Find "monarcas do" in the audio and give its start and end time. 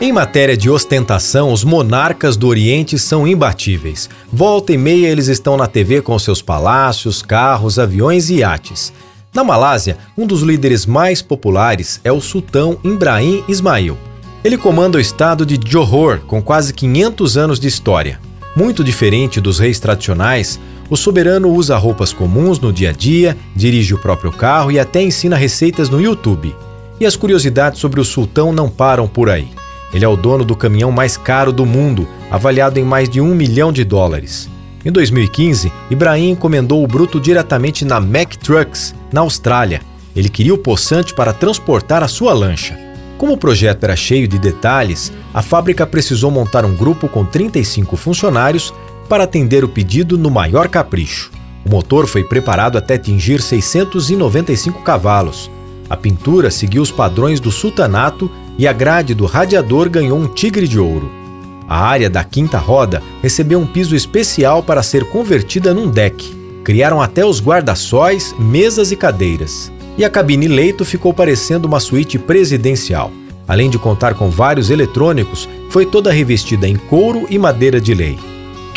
1.64-2.46